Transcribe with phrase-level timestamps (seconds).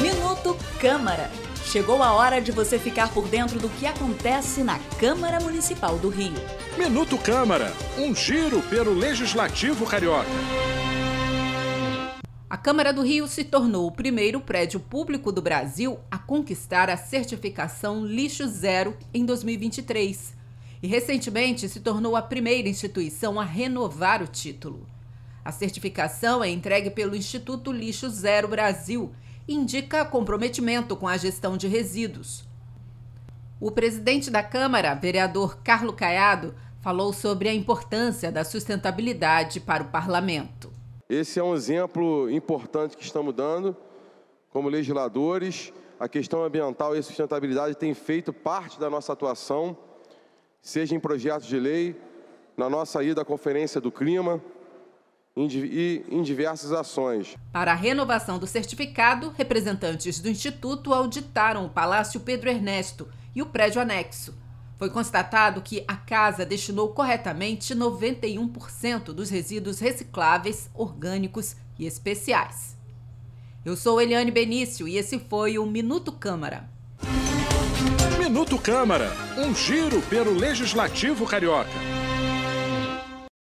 [0.00, 1.30] Minuto Câmara.
[1.64, 6.08] Chegou a hora de você ficar por dentro do que acontece na Câmara Municipal do
[6.08, 6.32] Rio.
[6.78, 10.30] Minuto Câmara, um giro pelo Legislativo Carioca.
[12.48, 16.96] A Câmara do Rio se tornou o primeiro prédio público do Brasil a conquistar a
[16.96, 20.34] certificação Lixo Zero em 2023.
[20.82, 24.86] E recentemente se tornou a primeira instituição a renovar o título.
[25.48, 29.14] A certificação é entregue pelo Instituto Lixo Zero Brasil
[29.48, 32.44] e indica comprometimento com a gestão de resíduos.
[33.58, 39.86] O presidente da Câmara, vereador Carlo Caiado, falou sobre a importância da sustentabilidade para o
[39.86, 40.70] parlamento.
[41.08, 43.74] Esse é um exemplo importante que estamos dando
[44.50, 45.72] como legisladores.
[45.98, 49.74] A questão ambiental e a sustentabilidade tem feito parte da nossa atuação,
[50.60, 51.96] seja em projetos de lei,
[52.54, 54.42] na nossa ida à Conferência do Clima
[55.46, 57.36] e em diversas ações.
[57.52, 63.46] Para a renovação do certificado, representantes do Instituto auditaram o Palácio Pedro Ernesto e o
[63.46, 64.34] prédio anexo
[64.78, 72.76] foi constatado que a casa destinou corretamente 91% dos resíduos recicláveis, orgânicos e especiais.
[73.64, 76.70] Eu sou Eliane Benício e esse foi o Minuto Câmara.
[78.18, 81.70] Minuto Câmara, um giro pelo Legislativo Carioca.